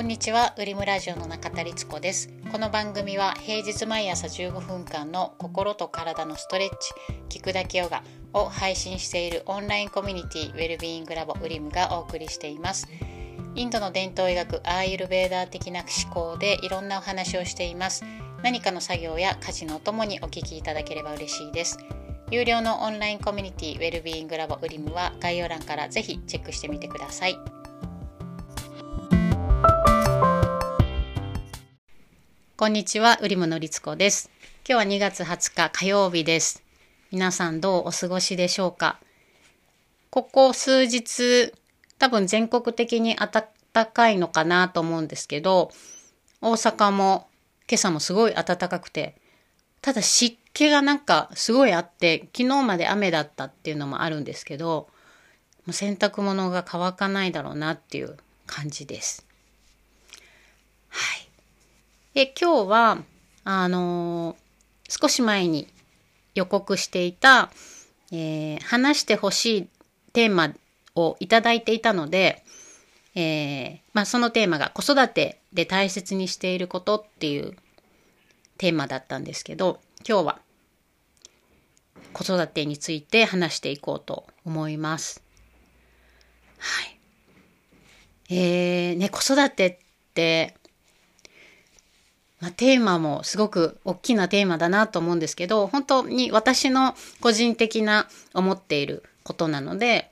[0.00, 2.30] こんにちは、ウリムラジオの中田律子です。
[2.50, 6.70] この番組は平日毎朝15分間の心と体のストレッ
[7.28, 8.02] チ、聞くだけヨガ
[8.32, 12.88] を配信しているオンラインコミュニティウェルビーイングラボウリムがお送りしています。
[13.54, 18.02] インドの伝統医学アーユルベーダー的な思考でいろんなお話をしています。
[18.42, 21.76] 何かの作業や家事のお供にお聞きいただければ嬉しいです。
[22.30, 27.59] 有料のオンラインコミュニティウェルビーイングラボウリムは概要欄からぜひチェックしてみてください。
[32.60, 34.30] こんにちは、うりむのりつこです。
[34.68, 36.62] 今日は2月20日火曜日です。
[37.10, 39.00] 皆さんどうお過ごしでしょうか？
[40.10, 41.54] ここ数日、
[41.98, 43.46] 多分全国的に暖
[43.86, 45.70] かいのかなと思うんですけど、
[46.42, 47.28] 大阪も
[47.66, 49.16] 今朝もすごい暖かくて、
[49.80, 54.90] ただ湿気がなんかすごいあって、昨日まで雨だったっていうのもあるんですけど、
[55.64, 59.24] もう洗濯物が乾かないだろうなっていう感じです。
[60.90, 61.29] はい。
[62.14, 62.98] で今日は
[63.44, 64.36] あのー
[64.92, 65.68] 少し前に
[66.34, 67.50] 予告していた、
[68.10, 69.68] えー話してほしい
[70.12, 70.52] テーマ
[70.96, 72.42] をいただいていたので、
[73.14, 77.54] えーまあ、そのテーマが子育てで大切にしていることっていう
[78.58, 80.38] テーマだったんですけど今日は
[82.12, 85.22] 子育てについて話していこうと思います。
[86.58, 87.00] はい。
[88.34, 89.78] えー、ね、子育てっ
[90.14, 90.54] て
[92.40, 100.10] まあ、テーマもすごく大きなテーマだなと思うんですけど本当に私の個人的な思っていることなので、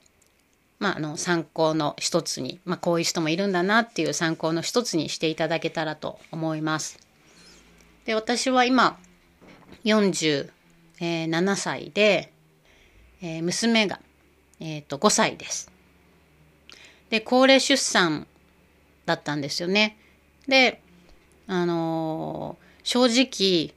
[0.79, 6.98] まあ、あの参考の一つに、まあ、こういう人もいるんだなっていう参考の一つにしていただけたらと思います。
[8.05, 8.98] で私は今
[9.85, 12.33] 47歳で、
[13.20, 14.01] えー娘が、
[14.61, 15.70] えー、と5歳です。
[17.11, 18.27] で高齢出産
[19.07, 19.97] だったんですよね。
[20.47, 20.83] で
[21.49, 23.75] あのー正直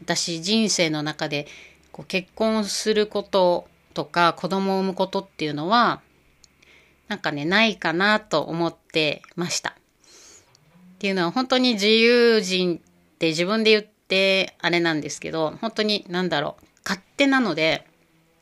[0.00, 1.46] 私人生の中で
[1.92, 6.00] こう結婚することとか子供を産むことっていうのは
[7.08, 9.70] なんかねないかなと思ってました。
[9.70, 9.74] っ
[10.98, 12.80] ていうのは本当に自由人っ
[13.18, 17.86] て自分で言ってあれなんですけど本当に何だろう勝手なので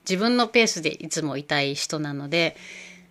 [0.09, 2.57] 自分のペースでいつもいたい人なので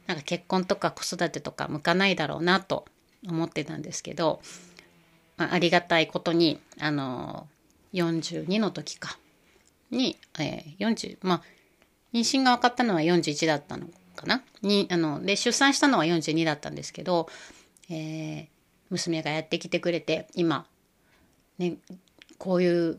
[0.08, 2.86] なんか結婚とか子育てとか向かないだろうなと
[3.28, 4.40] 思ってたんですけど
[5.40, 7.48] あ、りがたいことにあの
[7.94, 9.18] 42の時か。
[9.92, 11.42] に、えー、40まあ
[12.14, 14.44] 妊娠が分かったのは41だったのかな。
[14.62, 17.28] にあので出産したのは42だったんですけど、
[17.90, 18.48] えー
[18.90, 20.66] 娘がやってきてくれて今、
[21.60, 21.76] ね、
[22.40, 22.98] こういう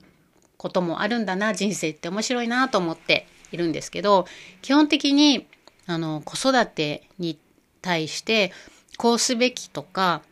[0.57, 4.27] こともあるんだな人生って面白いなと思っているんですけど
[4.63, 5.49] 基本的に
[5.87, 7.39] あの子育てに
[7.83, 8.53] 対して
[8.99, 10.23] こうすべきとか、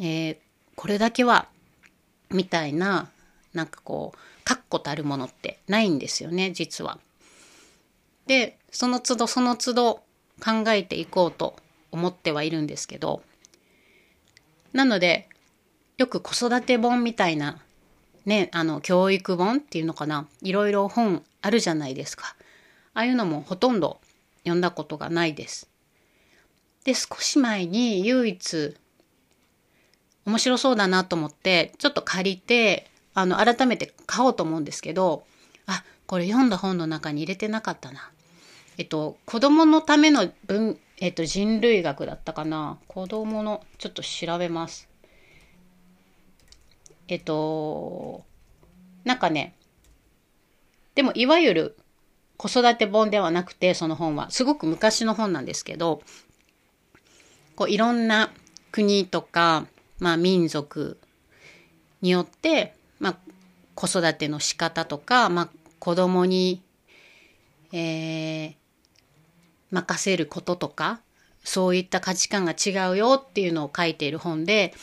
[0.00, 0.36] えー
[0.78, 1.48] これだけは
[2.30, 3.08] みたいな
[3.54, 6.98] なんかこう確固たるものってないんですよね実は。
[8.26, 9.94] でその都度その都度
[10.44, 11.56] 考えていこうと
[11.90, 13.22] 思ってはいるんですけど
[14.72, 15.28] なので
[15.96, 17.58] よく子育て本みたいな
[18.26, 22.36] ねあの教育本っていうのかないろいろ本あるじゃないですか
[22.94, 23.98] ああいうのもほとんど
[24.42, 25.68] 読んだことがないです。
[26.84, 28.76] で少し前に唯一
[30.28, 35.24] 面白そうだなと思ってちょっと借りてあの改めて買おうと思うんですけど
[35.66, 38.10] あこれ読んだ本の中に入れてなかったな。
[38.76, 44.88] えっと子供のための文、えっと、人類学だったかな子供のちょっと調べます。
[47.08, 48.24] えっと
[49.04, 49.54] なんかね
[50.94, 51.76] でもいわゆる
[52.36, 56.02] 子育て本ではなくてその本はすごく昔の本なんですけど
[57.56, 58.30] こういろんな
[58.70, 59.66] 国とか
[59.98, 60.98] まあ、民族
[62.00, 63.16] によって、まあ、
[63.74, 65.48] 子育ての仕方とか、まあ、
[65.78, 66.62] 子供に、
[67.72, 68.58] えー
[69.70, 71.00] 任せることとか
[71.44, 74.74] そういった価値観が違うよっていうのを書いている本で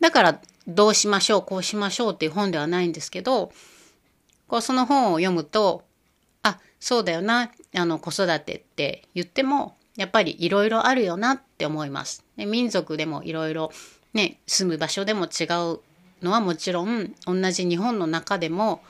[0.00, 3.52] だからどうしましょうこうしましょうっていう本ではないんですけど
[4.48, 5.84] こうその本を読むと
[6.42, 12.24] あそうだよなあの子育てって言ってもやっぱりいろいろあるよなって思います。
[12.36, 13.70] で民族でもいろいろ
[14.14, 15.44] ね、住む場所でも違
[15.74, 15.80] う
[16.22, 18.82] のはもちろん同じ日本の中でも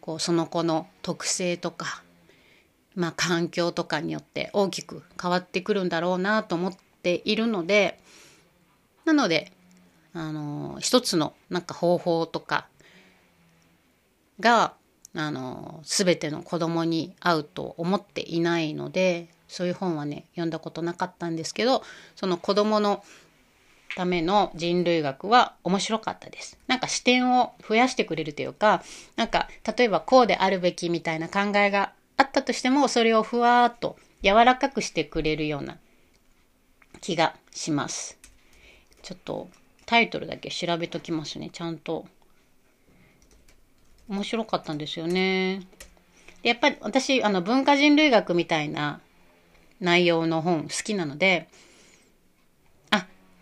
[0.00, 2.02] こうその子の特性とか、
[2.94, 7.98] まあ、環境とかによって大きく変わってくるんだろうなと思っているので
[9.04, 9.52] なので
[10.12, 12.68] あの一つのなんか方法とか
[14.40, 14.74] が
[15.16, 21.82] あの全ての子供に合うと思っていないのでそういう本はね読んだことなかったんですけど
[22.16, 23.04] その子供の
[23.96, 26.58] ための人類学は面白かったです。
[26.66, 28.82] なんか視点を増やしてくれるというか、
[29.16, 35.78] なんか例えばこうであるべきみたいな考えがあったとしても、それをふわーっと柔らかくしてくれるような
[37.00, 38.18] 気がします。
[39.02, 39.48] ちょっと
[39.86, 41.50] タイトルだけ調べときますね。
[41.52, 42.06] ちゃんと。
[44.06, 45.62] 面白かったんですよね。
[46.42, 49.00] でやっぱり私、あの文化人類学みたいな
[49.80, 51.48] 内容の本好きなので、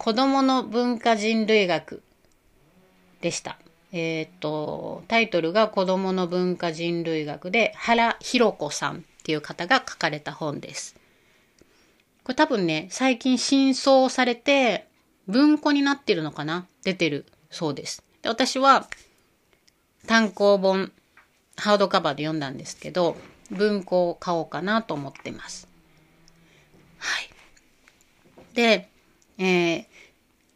[0.03, 2.03] 子供の文化人類学
[3.21, 3.57] でした。
[3.93, 10.97] えっ、ー、と、タイトルが子供の文化人類学で原弘子さんっていう方が書かれた本です。
[12.25, 14.89] これ多分ね、最近新装されて
[15.29, 16.67] 文庫になってるのかな？
[16.83, 18.03] 出てるそうです。
[18.23, 18.89] で私は
[20.09, 20.91] 単行本、
[21.57, 23.17] ハードカバーで読んだんですけど、
[23.53, 25.69] 文庫を買おうかなと思ってます。
[26.99, 27.31] はい。
[28.55, 28.89] で、
[29.39, 29.92] えー、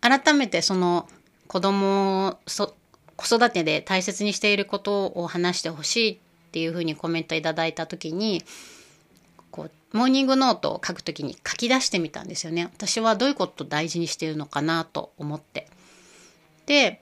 [0.00, 1.08] 改めてその
[1.46, 2.74] 子供そ
[3.16, 6.18] 子育てで大切にしていることを話してほしいっ
[6.52, 8.42] ていうふうにコメントいただいた時に
[9.50, 12.68] こうモーニングノートを書く時に書き出してみたんですよね。
[12.74, 15.68] 私はどういうことを大事にしているのかなと思って。
[16.66, 17.00] で、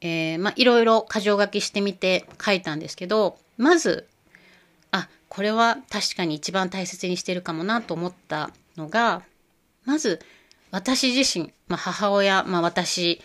[0.00, 4.06] えー、まあいろいろ箇条書きしてみて書いたんですけどまず
[4.92, 9.22] あこれは確かに一番大切にしてるかもなと思ったのが、
[9.84, 10.20] まず
[10.70, 13.20] 私自身、まあ、母親、まあ、私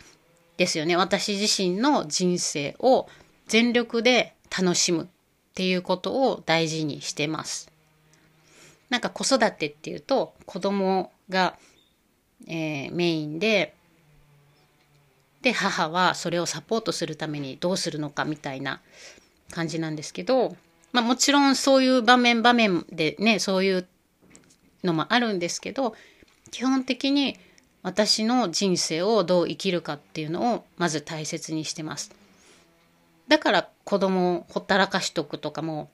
[0.57, 0.95] ですよね。
[0.95, 3.07] 私自身の人生を
[3.47, 5.07] 全力で楽しむっ
[5.53, 7.71] ていうことを大事にしてます。
[8.89, 11.57] なんか子育てっていうと子供が、
[12.47, 13.75] えー、メインで、
[15.41, 18.81] で母はそれをサポートするためにどうするのかみたいな
[19.51, 20.55] 感じなんですけど
[20.95, 23.87] まあもちろんそういう場面場面でね、そういう
[24.85, 25.93] のもあるんですけど、
[26.55, 27.37] 基本的に
[27.83, 32.15] 私の人生をどう生きるかっていうのをまず大切にしてます。
[33.27, 35.89] だから子供をほったらかしとくとかも、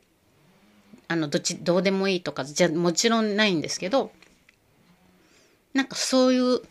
[1.07, 4.11] あの、どっち、どうでもいいとかじゃもちろんないんですけど、
[5.73, 6.61] なんかそういう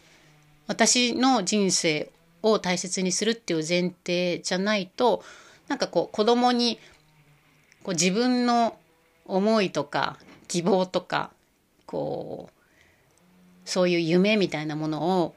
[0.69, 2.13] 私の人生
[2.45, 5.25] を大切にするっていう前提じゃないと、
[5.67, 6.79] なんかこう子供に
[7.83, 8.79] こう自分の
[9.25, 10.17] 思いとか
[10.47, 11.33] 希望とか
[11.87, 12.60] こう
[13.65, 15.35] そういう夢みたいなものを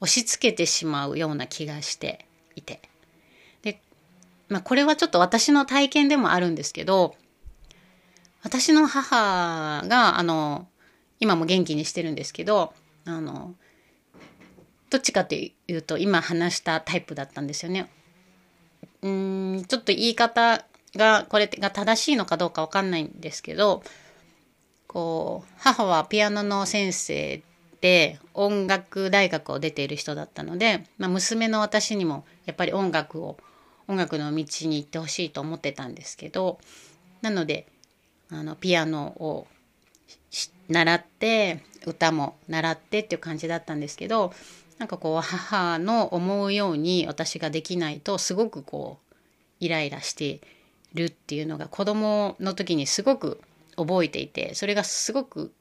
[0.00, 2.26] 押し付けてしまうような気がして
[2.56, 2.80] いて
[3.62, 3.80] で、
[4.48, 7.14] まあ、これはちょっと私の体験でもあるんですけど
[8.42, 10.66] 私の母があの
[11.20, 12.72] 今も元気にしてるんですけど
[13.04, 13.54] あの
[14.90, 17.88] どっちかっていうと今話したタイプだったんですよね。
[19.00, 23.82] うんちょっと言い方がこれが正しいのかどうかわかんないんですけど
[24.92, 27.42] こう母はピアノの先生
[27.80, 33.38] で音楽大学を出ている人だったので、まあ、娘の私にもやっぱり音楽を
[33.88, 36.58] 音楽の道に行ってほしいと思ってたんですけど
[37.22, 37.66] なので
[38.30, 39.46] あのピアノを
[40.68, 44.32] 習って歌も習ってっていう感じだったんですけど
[44.78, 49.14] なんかこう母の思うように私ができないとすごくこう
[49.60, 50.40] イライラして
[50.94, 53.40] るっていうのが子供の時にすごく
[53.76, 55.52] 覚えていてそれがすごく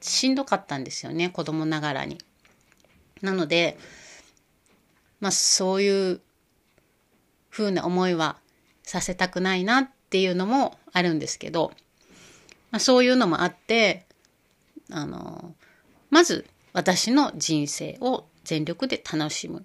[0.00, 2.18] しんどかったんですよね子供ながらに。
[3.20, 3.78] なので
[5.20, 6.20] まあそういう
[7.50, 8.38] 風な思いは
[8.82, 11.72] させたくないなっていうのもあるんですけど、
[12.70, 14.06] まあ、そういうのもあって
[14.90, 15.54] あの
[16.10, 19.62] まず私の人生を全力で楽しむっ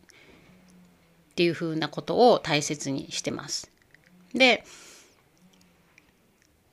[1.36, 3.72] ていうふうなことを大切にしてます。
[4.34, 4.64] で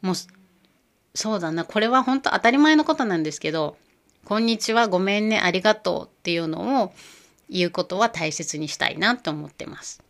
[0.02, 0.14] もう
[1.14, 3.76] そうだなこれは本当当たり前のことなんですけど
[4.24, 6.94] 「こんにちはごめんねありがとう」っていうのを
[7.48, 10.02] 言うことは大切にしたいなと思ってます。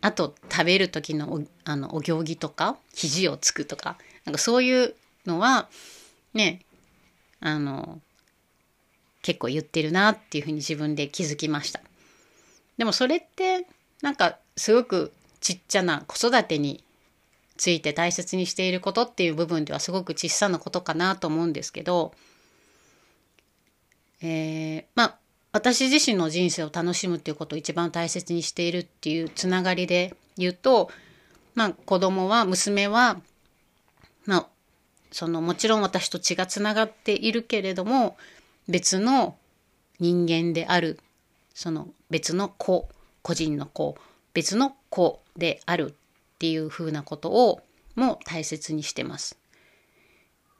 [0.00, 4.94] あと食べる時のおあのお行儀とか肘をつくとかなんかそういう
[5.26, 5.68] のは
[6.34, 6.60] ね
[7.40, 8.00] あの
[9.22, 11.80] 結構言ってるなっていうふうに自分で気づきました。
[12.76, 13.66] でもそれって
[14.02, 16.84] なんかすごくちっちゃな子育てに
[17.58, 22.14] ついて大切にしていることっていう部分ではすごく小さなことかなと思うんですけど、
[24.22, 25.18] えー、まあ
[25.52, 30.88] 私自身の人生を楽しむっていうことを一番大切にしているっていうつながりで言うと、
[31.54, 33.20] まあ子供は娘は、
[34.24, 34.46] まあ
[35.10, 38.16] そのもちろん私と血がつながっているけれども
[38.68, 39.36] 別の
[39.98, 41.00] 人間である
[41.54, 42.88] その別の子
[43.22, 43.96] 個人の子
[44.34, 45.96] 別の子である
[46.38, 47.60] っていうふうなことを
[47.96, 49.36] も大切にしてます。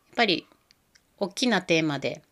[0.09, 0.49] やっぱり
[1.19, 2.23] 大きなテーマで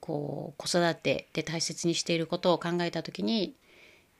[0.00, 3.54] こう子育てで大切にしていることを考えた時に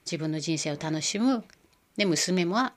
[0.05, 1.43] 自分の人生を楽しむ
[1.97, 2.75] で娘は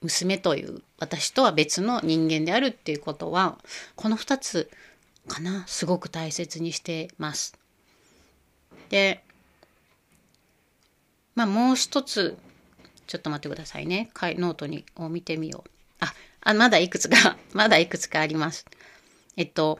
[0.00, 3.58] 娘という私とは別の人間であるっていうことは
[3.94, 4.68] この2つ
[5.28, 7.56] かなすごく大切にしてます。
[8.88, 9.22] で
[11.36, 12.36] まあもう一つ
[13.12, 15.70] ちょっと待ってくださいねノートにを見てみよう。
[16.00, 18.64] ああまだいくつか まだいくつかあります。
[19.36, 19.78] えっと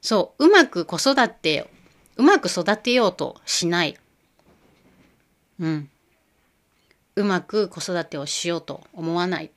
[0.00, 1.70] そううまく子育て
[2.16, 3.98] うまく育てようとしない。
[5.58, 5.90] うん。
[7.16, 9.50] うまく子育てをしようと思わない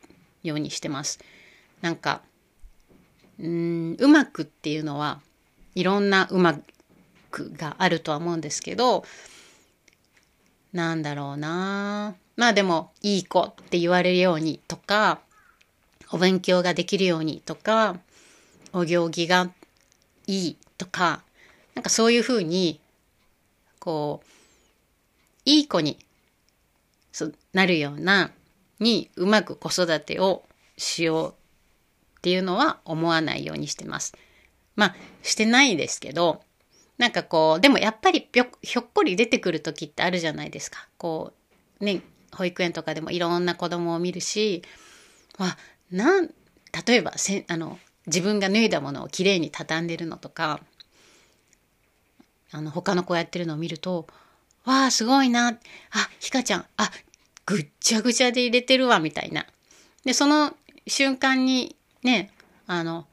[0.43, 1.19] ようにしてます。
[1.79, 2.23] なんか、
[3.39, 5.21] うん、うまくっていうのは
[5.75, 6.59] いろんなうま
[7.31, 9.05] くがあるとは思うんですけど、
[10.73, 15.21] なんだろうなまあでも、いい子って言われるようにとか、
[16.11, 17.99] お勉強ができるようにとか、
[18.71, 19.51] お行儀が
[20.27, 21.23] いいとか、
[21.75, 22.79] なんかそういうふうに、
[23.79, 24.27] こう、
[25.45, 25.97] いい子に
[27.51, 28.31] なるような
[28.79, 30.43] にうまく子育てを
[30.77, 31.33] しよう
[32.17, 34.13] っていうのは思わないようにしてます。
[34.75, 36.41] まあしてないですけど
[36.97, 38.27] なんかこうでもやっぱり
[38.61, 40.87] ひょっこり出てくる時ってあるじゃないですか。
[40.97, 41.33] こ
[41.79, 42.01] うね
[42.35, 44.63] 保育園とかでもいろんな子供を見るし
[45.37, 45.57] あ
[45.91, 46.29] なん
[46.87, 50.59] 例えばせあの自分が脱いだものをきれいに畳んでるのとか
[52.51, 54.07] あの他の子やってるのを見ると
[54.65, 55.49] わあ、すごいな。
[55.49, 55.57] あ、
[56.19, 56.89] ひかちゃん、あ、
[57.45, 59.45] ぐっちゃぐちゃで入れてるわ、みたいな。
[60.05, 60.55] で、その
[60.87, 62.31] 瞬間にね、
[62.65, 63.05] あの、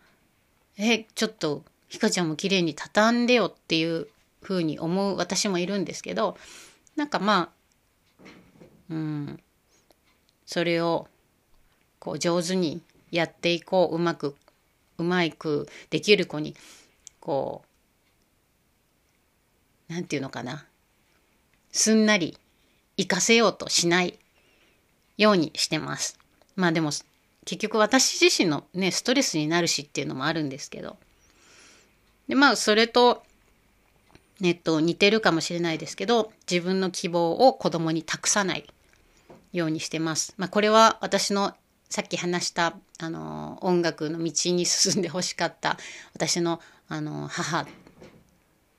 [0.79, 4.07] え、ちょっと、ひかちゃんも綺麗に畳んでよっていう
[4.43, 6.39] ふうに思う私もいるんですけど、
[6.95, 7.60] なんかまあ、
[8.91, 9.41] うん、
[10.47, 11.09] それを、
[11.99, 14.37] こう、上手にやっていこう、うまく、
[14.99, 16.55] うまくできる子に、
[17.21, 17.63] こ
[19.89, 20.67] う、なんていうのかな。
[21.73, 22.37] すんなり
[22.97, 24.19] 活かせようとしない
[25.17, 26.19] ようにしてます。
[26.57, 26.91] まあでも
[27.45, 30.97] 結局私自身のねストレスになるしっていうのもあるんですけど
[32.29, 33.23] でまあそれと
[34.41, 38.67] ネット似てるかもしれないですけど自分の希望を子供に託さない
[39.53, 40.35] ようにしてます。
[40.37, 41.55] まあこれは私の
[41.89, 45.77] さっき話したあの音楽の道に進んでほしかった
[46.15, 47.67] 私のあの母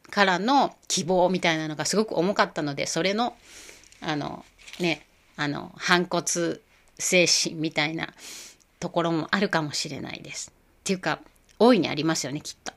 [0.10, 3.36] からの希望みたいなのがすごく重かったのでそれの
[4.02, 4.46] あの
[4.80, 6.60] ねあの反骨
[7.00, 8.10] 精神みたいな
[8.80, 10.52] ところもあるかもしれないです。
[10.52, 11.20] っていうか
[11.60, 12.74] 大いにありますよねきっと。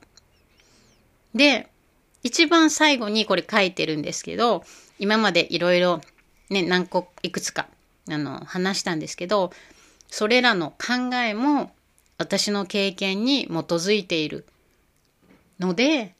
[1.35, 1.69] で
[2.23, 4.65] 一番最後にこれ書いてるんですけど
[4.99, 6.01] 今までいろいろ
[6.51, 7.67] ね何個いくつか
[8.11, 9.53] あの話したんですけど
[10.09, 11.73] それらの考えも
[12.19, 14.47] 私の経験に基づいている
[15.59, 16.15] ので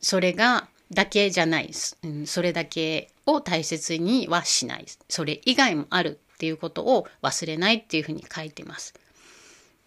[0.00, 1.70] それがだけじゃない、
[2.04, 8.94] うん、それだけを大切にはしないそれ以外もあるっていうことを忘れないっていうふうに書いてます。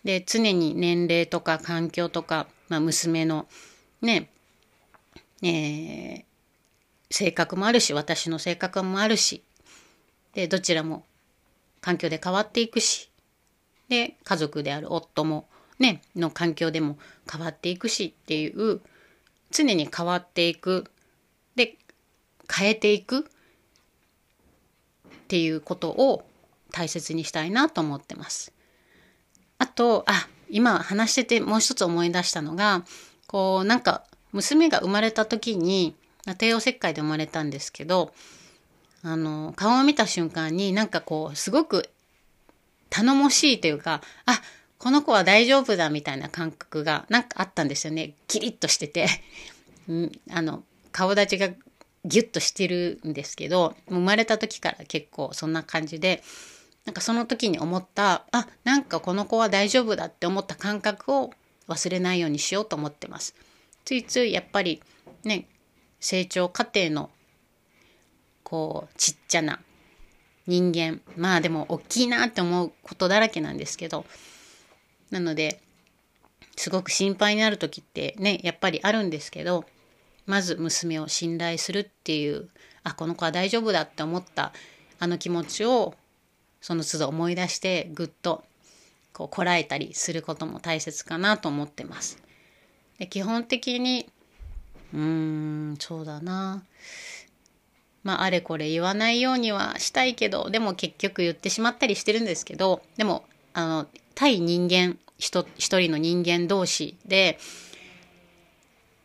[0.04, 3.48] で常に年齢とか環境とか、まあ、娘の
[4.02, 4.30] ね
[5.42, 6.24] えー、
[7.12, 9.44] 性格もあるし私の性格もあるし
[10.34, 11.04] でどちらも
[11.82, 13.10] 環境で変わっていくし
[13.89, 15.48] で家族である夫も
[15.80, 16.98] ねの環境でも
[17.32, 18.82] 変わっていくしっていう
[19.51, 20.86] 常に変わっていく
[21.56, 21.75] で
[22.51, 23.24] 変えていくっ
[25.28, 26.24] ていうことを
[26.72, 28.54] 大切にしたいなと思ってます。
[29.58, 32.84] あとあ今話しててもう一つ思い出したのが
[33.28, 35.96] こうなんか娘が生まれた時に
[36.36, 38.14] 帝王切開で生まれたんですけど
[39.04, 41.90] あの顔を見た瞬間になんかこうすごく
[42.90, 44.42] 頼もしいというかあ
[44.80, 48.14] この子は大丈夫だみたいな感覚がなんかあったんですよね。
[48.28, 49.08] キリッとしてて。
[50.32, 51.50] あの、顔立ちが
[52.06, 56.24] ギュッとしてるんですけど、生まれた時から結構そんな感じで、
[56.86, 61.34] なんかその時に思った、あ、なんかこの子は大丈夫だって思った感覚を
[61.68, 63.36] 忘れないようにしようと思ってます。
[63.84, 64.82] ついついやっぱり
[65.26, 65.46] ね、
[66.00, 67.10] 成長過程の
[68.44, 69.60] こうちっちゃな
[70.48, 74.06] 人間まあでも大きいなって思うことだらけなんですけど
[75.12, 75.62] なので
[76.56, 79.65] すごく心配になる時ってねやっぱりあるんですけど
[80.25, 82.50] まず娘を信頼するっていう
[82.84, 84.53] あこの子は大丈夫だって思った
[85.00, 85.94] あの気持ちを
[86.62, 88.44] その都度思い出してぐっと
[89.13, 92.22] こうこらえたりすることも大切かなと思ってます。
[92.98, 94.10] で基本的に
[94.93, 96.63] うーんそうだな。
[98.03, 107.38] まああれこれ言わないようにはしたいけどでも結局言ってしまったりしてるんですけどでもあの対人間一人の人間同士で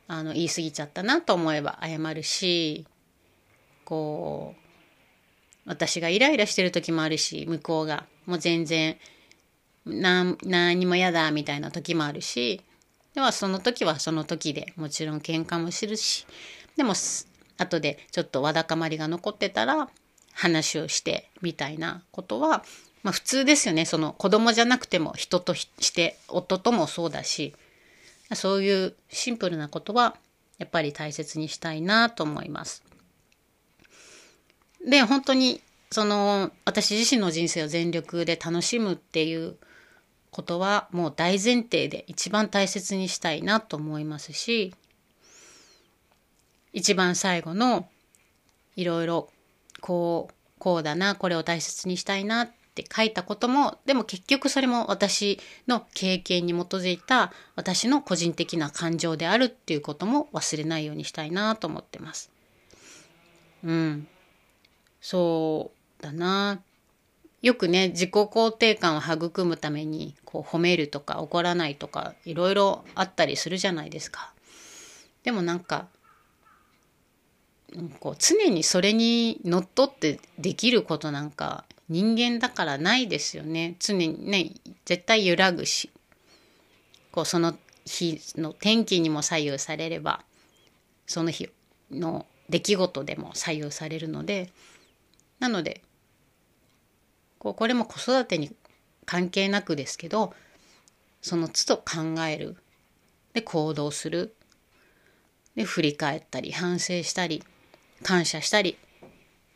[0.06, 2.86] あの言い過ぎちゃったなと思えば謝るし
[3.84, 4.60] こう
[5.66, 8.06] 私がイライラしてる時もあるし向こうが。
[8.26, 8.96] もう全然
[9.84, 12.62] な何にも嫌だみたいな時もあるし
[13.14, 16.26] ではその時はその時でもちろん喧嘩もするし
[16.76, 16.94] でも
[17.56, 19.88] 後でちょっとわだかまりが残ってたら
[20.33, 22.64] 話をしてみたいなことは、
[23.04, 27.54] まあ、普通ですよねその子供じゃなくても人として夫ともそうだし
[28.35, 30.16] そういうシンプルなことは
[30.59, 32.83] やっぱり大切にしたいなと思います。
[34.88, 39.56] で本当にその私自身の人生を全力で楽しむっていう
[40.34, 44.74] ことはもう大前提で一番大切にしたいなと思いますし
[46.72, 47.86] 一番最後の
[48.74, 49.30] いろいろ
[49.80, 55.38] こうこうだなこれを大切にしたいなって書いたこともでも結局それも私
[55.68, 62.32] の経験に基づいた私の個人的な感情であるっていうことも忘れないようにしたいなと思ってます。
[63.62, 64.08] うん。
[65.00, 66.60] そうだな。
[67.44, 74.32] よくね自己肯定感を育むためにこう褒めるとか怒らないとかいろいろあったりするじゃないですか。
[75.24, 75.88] でもなんか
[78.00, 84.52] こう常にそれにのっとってできることなんか人間だからないですよね常にね
[84.86, 85.90] 絶対揺らぐし
[87.12, 90.24] こうその日の天気にも左右されれば
[91.06, 91.50] その日
[91.90, 94.50] の出来事でも左右されるので
[95.40, 95.82] なので
[97.44, 98.50] こうこれも子育てに
[99.04, 100.32] 関係なくですけど
[101.20, 102.56] その都度考える
[103.34, 104.34] で行動する
[105.54, 107.44] で振り返ったり反省したり
[108.02, 109.08] 感謝したりっ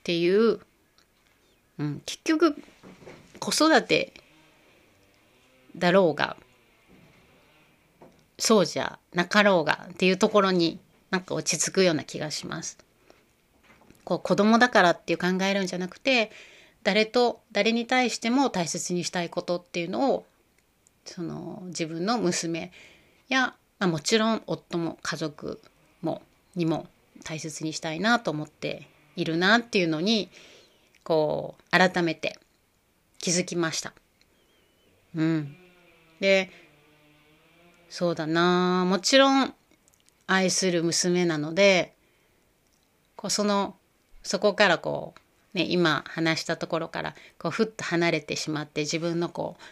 [0.04, 0.60] ていう、
[1.78, 2.56] うん、結局
[3.40, 4.12] 子育て
[5.74, 6.36] だろうが
[8.38, 10.78] そうじゃなかろうがっていうところに
[11.10, 12.76] なんか落ち着くような気がします。
[14.04, 16.30] こう子供だからっていう考えるんじゃなくて
[16.88, 20.24] 誰と誰に対しても大切にしたいことっていうのを
[21.04, 22.72] その自分の娘
[23.28, 25.60] や、まあ、もちろん夫も家族
[26.00, 26.22] も
[26.56, 26.86] にも
[27.24, 30.30] 大切にしたいなと思っているなっていうのに
[31.02, 32.38] こう改めて
[33.18, 33.92] 気づきました。
[35.14, 35.54] うん。
[36.20, 36.50] で
[37.90, 39.52] そうだなもちろん
[40.26, 41.92] 愛する娘なので
[43.14, 43.76] こうその
[44.22, 45.20] そこからこう、
[45.58, 49.62] ね、今話したところからこうふっと離れてしまって自分のこう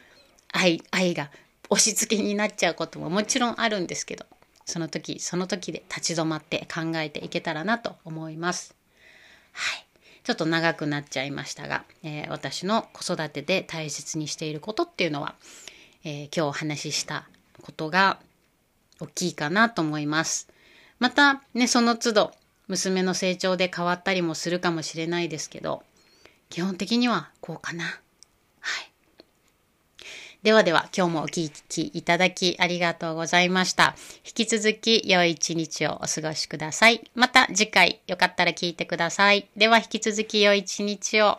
[0.52, 1.30] 愛愛が
[1.70, 4.26] 押し付けになっちゃうことももちろんあるんですけど
[4.64, 8.74] その時その時で立ち止まって考えていけたらなと思います。
[9.52, 9.86] はい。
[10.24, 15.36] ちょっと長くなっちゃいましたが、えー、私の子育てで大切にしていることっていうのは、
[16.02, 17.28] えー、今日お話しした
[17.62, 18.18] ことが
[18.98, 20.48] 大きいかなと思います。
[20.98, 22.32] またね、その都度
[22.68, 25.82] 娘の成長で変わったりもするかもしれないですけど、
[26.50, 27.84] 基本的にはこうかな。
[27.84, 27.90] は
[28.82, 28.90] い。
[30.42, 33.96] ではでは今日もお聴きいただきありがとうございました。
[34.24, 37.10] 引き続き良い一日をお過ごしください。
[37.14, 39.48] また次回よかったら聞いてください。
[39.56, 41.38] では引き続き良い一日を。